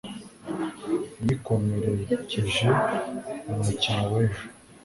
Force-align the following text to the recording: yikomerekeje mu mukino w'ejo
yikomerekeje 1.25 2.67
mu 3.47 3.57
mukino 3.65 4.03
w'ejo 4.11 4.43